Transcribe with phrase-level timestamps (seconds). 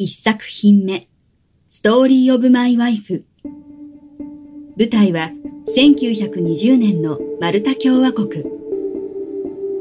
[0.00, 1.08] 一作品目。
[1.68, 3.24] ストーリーオブマイワイフ
[4.78, 5.32] 舞台は
[5.76, 8.44] 1920年のマルタ共和国。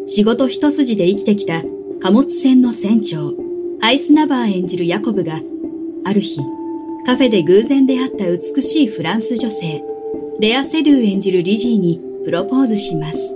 [0.07, 1.61] 仕事一筋で生きてきた
[2.01, 3.35] 貨物船の船長
[3.79, 5.39] アイスナバー演じるヤコブが
[6.03, 6.41] ある日
[7.05, 9.83] カフェで偶然出会った美しいフランス女性
[10.39, 13.35] レア・セドゥ演じるリジーにプロポーズします。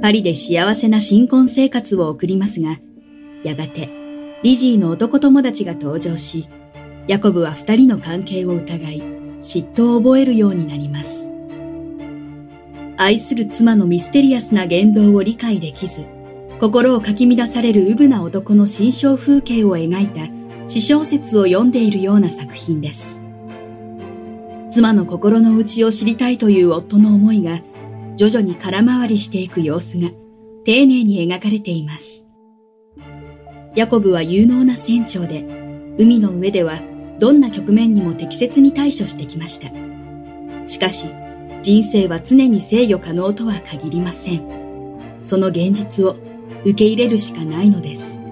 [0.00, 2.78] パリで幸せな新婚生活を送りますが
[3.42, 3.99] やがて
[4.42, 6.48] リジーの男友達が登場し、
[7.06, 9.02] ヤコブは二人の関係を疑い、
[9.40, 11.28] 嫉妬を覚えるようになります。
[12.96, 16.06] 愛する妻のミステリアスな言動を理解できず、
[16.58, 20.22] 心をかき乱されるうぶな男の心象風景を描いた
[20.68, 23.22] 詩小説を読んでいるような作品です。
[24.70, 27.60] 妻の心の内を知りたいという夫の思いが、
[28.16, 30.08] 徐々に空回りしていく様子が
[30.64, 32.29] 丁寧に描かれています。
[33.76, 35.44] ヤコブは有能な船長で、
[35.98, 36.80] 海の上では
[37.18, 39.70] どんな局面にも適切に対処してきました。
[40.66, 41.08] しかし、
[41.62, 45.18] 人生は常に制御可能とは限りません。
[45.22, 46.16] その現実を
[46.62, 48.22] 受け入れるしかないのです。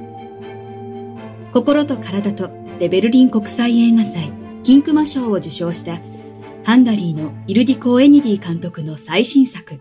[1.53, 6.01] 心と体とデベルリン国際映画祭金熊賞を受賞した
[6.65, 9.81] ハンガリーのイルディコ・エニディ監督の最新作。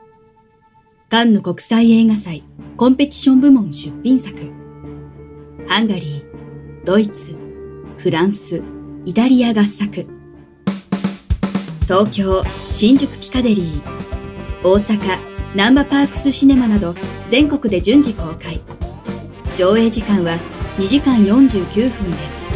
[1.09, 2.43] カンヌ国際映画祭
[2.75, 4.56] コンペティション部門出品作。
[5.67, 7.35] ハンガリー、ドイツ、
[7.97, 8.63] フランス、
[9.03, 10.07] イタリア合作。
[11.83, 13.81] 東京、新宿ピカデリー、
[14.63, 15.19] 大阪、
[15.57, 16.95] ナンバパークスシネマなど
[17.27, 18.61] 全国で順次公開。
[19.57, 20.37] 上映時間は
[20.77, 22.47] 2時間49分です。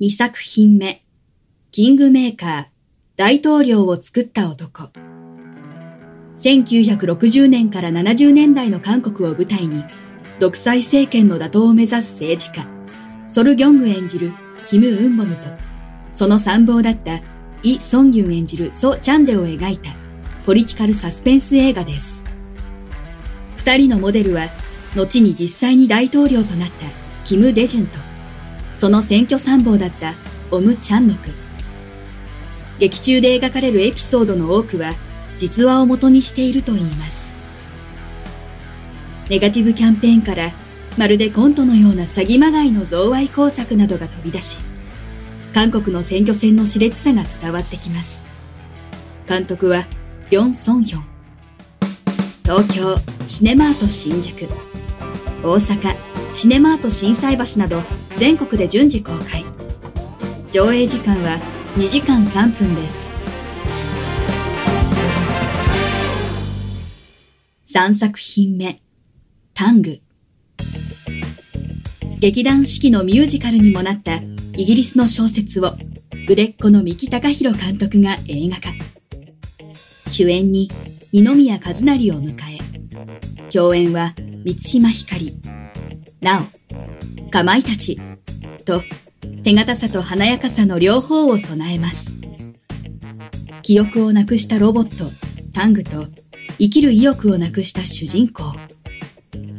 [0.00, 1.02] 2作品目、
[1.70, 2.64] キングメーカー、
[3.16, 4.90] 大統領を作った男。
[6.42, 9.84] 1960年から70年代の韓国を舞台に、
[10.40, 12.66] 独裁政権の打倒を目指す政治家、
[13.28, 14.32] ソル・ギョング演じる
[14.66, 15.46] キム・ウンボムと、
[16.10, 17.20] その参謀だった
[17.62, 19.94] イ・ソンギュン演じるソ・チャンデを描いた
[20.44, 22.24] ポリティカルサスペンス映画です。
[23.58, 24.48] 二人のモデルは、
[24.96, 26.86] 後に実際に大統領となった
[27.24, 28.00] キム・デジュンと、
[28.74, 30.14] その選挙参謀だった
[30.50, 31.30] オム・チャンノク。
[32.80, 34.96] 劇中で描かれるエピソードの多くは、
[35.38, 37.32] 実話を元にしているといいます。
[39.28, 40.52] ネガティブキャンペーンから
[40.98, 44.60] まるでコントのような詐欺まがいの贈賄工作などが飛び出し、
[45.54, 48.22] 韓国の選挙戦の熾烈さが伝わってきます。
[49.28, 49.86] 監督は、
[50.30, 51.04] ヨン・ソンヒョン。
[52.42, 54.46] 東京、シネマート新宿。
[55.42, 55.94] 大阪、
[56.34, 57.82] シネマート心斎橋など
[58.16, 59.44] 全国で順次公開。
[60.52, 61.38] 上映時間は
[61.76, 63.11] 2時間3分です。
[67.74, 68.82] 3作品目、
[69.54, 69.98] タング。
[72.20, 74.16] 劇団四季のミュージカルにもなった
[74.58, 75.72] イギリスの小説を、
[76.28, 78.74] 売れっ子の三木隆弘監督が映画化。
[80.10, 80.70] 主演に
[81.12, 82.58] 二宮和也を迎え、
[83.50, 84.12] 共演は
[84.44, 85.32] 三島ひかり、
[86.20, 87.98] なお、かまいたち、
[88.66, 88.82] と、
[89.44, 92.12] 手堅さと華やかさの両方を備えます。
[93.62, 95.10] 記憶をなくしたロボット、
[95.54, 96.08] タングと、
[96.62, 98.54] 生きる意欲をなくした主人公。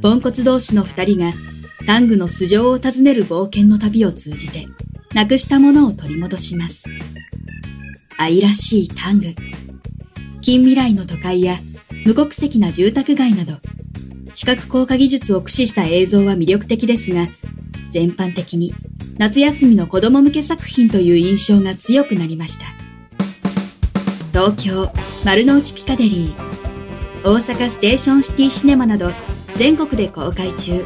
[0.02, 1.34] ポンコツ同士の二人が、
[1.86, 4.70] タングの素性を訪ねる冒険の旅を通じて、
[5.14, 6.86] なくしたものを取り戻します。
[8.18, 9.36] 愛らしいタング。
[10.40, 11.60] 近未来の都会や
[12.06, 13.58] 無国籍な住宅街など、
[14.34, 17.28] 視覚効果技術を駆使した映像は魅力的ですが、
[17.92, 18.74] 全般的に
[19.18, 22.64] 夏休みの子供向け作品という印象が強くなりました。
[24.32, 24.90] 東京、
[25.26, 26.53] 丸の内ピカデリー、
[27.26, 29.10] 大阪ステーションシティシネマなど
[29.56, 30.86] 全国で公開中。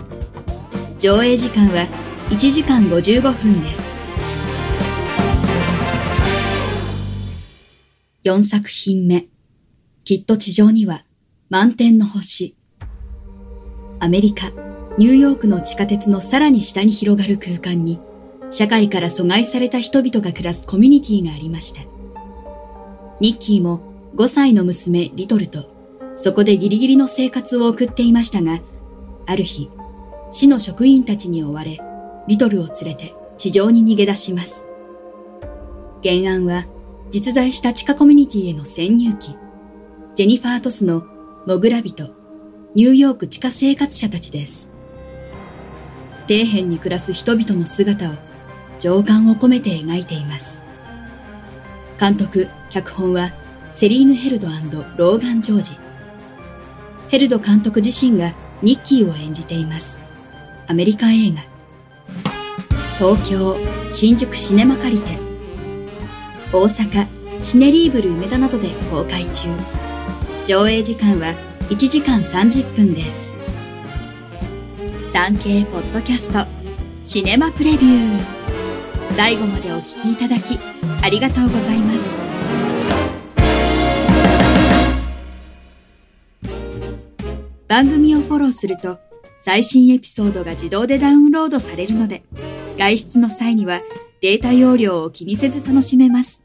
[0.99, 1.87] 上映時間は
[2.29, 3.97] 1時間55分です。
[8.23, 9.25] 4作品目。
[10.03, 11.05] きっと地上には
[11.49, 12.55] 満天の星。
[13.99, 14.51] アメリカ、
[14.99, 17.99] ニューヨークの地下鉄のさらに下に広がる空間に、
[18.51, 21.81] 社会から阻害された人々が暮らすコミュニティがありました。
[23.21, 23.81] ニッキーも
[24.15, 25.76] 5歳の娘リトルと
[26.17, 28.59] そこでギリギリの生活を送っていましたが、
[29.27, 29.69] ある日、
[30.31, 31.79] 市の職員たちに追われ、
[32.27, 34.65] リトルを連れて地上に逃げ出します。
[36.03, 36.65] 原案は
[37.11, 39.35] 実在した地下コミュニティへの潜入記、
[40.15, 41.05] ジェニファー・トスの
[41.45, 42.09] モグラ人、
[42.73, 44.71] ニューヨーク地下生活者たちです。
[46.27, 48.13] 底辺に暮らす人々の姿を
[48.79, 50.61] 情感を込めて描いています。
[51.99, 53.33] 監督、脚本は
[53.71, 54.47] セリーヌ・ヘルド
[54.97, 55.86] ローガン・ジョージ。
[57.09, 59.99] ヘルド監督自身がニッキーを演じています。
[60.67, 61.43] アメリカ映画。
[62.97, 63.55] 東京、
[63.89, 65.17] 新宿シネマ借りて。
[66.51, 67.07] 大阪、
[67.41, 69.49] シネリーブル梅田などで公開中。
[70.45, 71.33] 上映時間は
[71.69, 73.27] 1時間30分です。
[75.17, 76.45] 産経ポッドキャスト
[77.03, 80.59] シネマプレビュー最後までお聞きいただき
[81.01, 82.16] ありがとうございます
[87.67, 88.99] 番組をフォローすると
[89.37, 92.23] 最新エピソードが自動でダウンロードされるので
[92.77, 93.81] 外出の際には
[94.21, 96.43] データ容量を気にせず楽しめます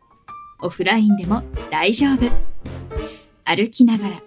[0.60, 2.26] オフラインでも大丈夫
[3.44, 4.22] 歩きながら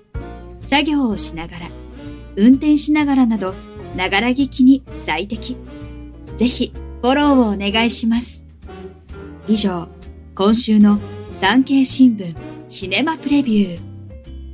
[0.61, 1.69] 作業をしながら
[2.35, 3.53] 運転しながらなど
[3.95, 5.57] ながら聞きに最適。
[6.35, 8.45] ぜひ、フォローをお願いします。
[9.47, 9.87] 以上、
[10.35, 10.99] 今週の
[11.31, 12.35] 産経新聞
[12.67, 13.79] シネマプレビュー。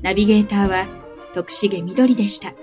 [0.04, 1.01] ナビゲーターは
[1.34, 2.54] 徳重みどりでした。